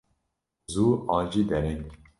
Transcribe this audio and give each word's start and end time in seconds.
Zû 0.73 0.85
an 1.15 1.21
jî 1.31 1.41
dereng. 1.49 1.85